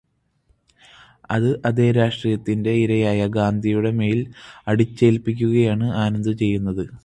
അത് 1.29 1.61
അതേ 1.65 1.91
രാഷ്ട്രീയത്തിന്റെ 1.91 2.71
ഇരയായ 2.83 3.27
ഗാന്ധിയുടേ 3.37 3.91
മേല് 3.99 4.25
അടിച്ചേല്പിക്കുകയാണു 4.67 5.89
ആനന്ദ് 6.03 6.33
ചെയ്യുന്നത്. 6.37 6.85